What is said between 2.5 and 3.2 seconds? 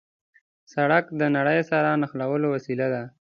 وسیله ده.